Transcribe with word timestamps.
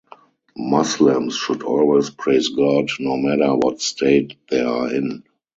Muslims 0.57 1.35
should 1.35 1.61
always 1.61 2.09
praise 2.09 2.49
God 2.49 2.89
no 2.99 3.17
matter 3.17 3.53
what 3.53 3.83
state 3.83 4.35
they 4.49 4.59
are 4.61 4.91
in. 4.91 5.21